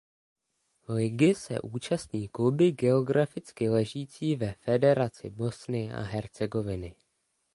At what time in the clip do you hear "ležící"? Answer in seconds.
3.69-4.35